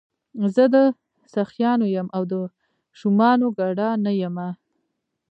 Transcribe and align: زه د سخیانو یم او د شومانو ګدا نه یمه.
زه 0.55 0.63
د 0.75 0.75
سخیانو 1.33 1.85
یم 1.95 2.07
او 2.15 2.23
د 2.31 2.33
شومانو 2.99 3.47
ګدا 3.59 3.89
نه 4.05 4.11
یمه. 4.21 4.49